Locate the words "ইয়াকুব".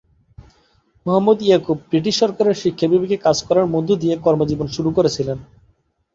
1.41-1.77